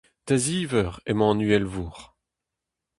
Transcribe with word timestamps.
Da 0.27 0.35
ziv 0.43 0.71
eur 0.81 0.95
emañ 1.11 1.29
an 1.33 1.43
uhelvor. 1.45 1.99